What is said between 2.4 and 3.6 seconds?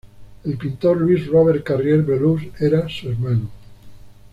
era su hermano.